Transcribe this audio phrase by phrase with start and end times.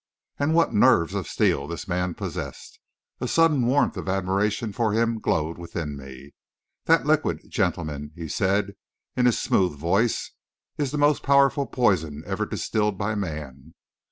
[0.39, 2.79] And what nerves of steel this man possessed!
[3.19, 6.33] A sudden warmth of admiration for him glowed within me.
[6.85, 8.71] "That liquid, gentlemen," he said
[9.15, 10.31] in his smooth voice,
[10.75, 13.75] "is the most powerful poison ever distilled by man.